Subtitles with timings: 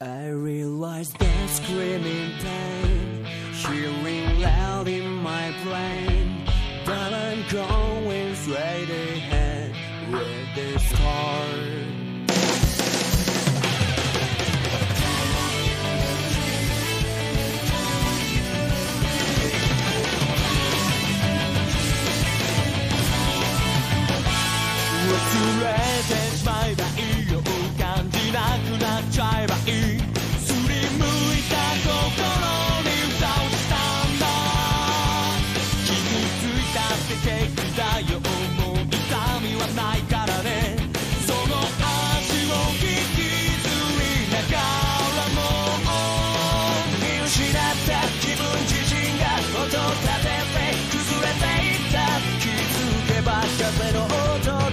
[0.00, 6.44] I realize that screaming pain, hearing loud in my brain,
[6.86, 9.74] that I'm going straight ahead
[10.12, 11.46] with this car.
[25.10, 26.27] Resurrected
[53.68, 54.67] だけの音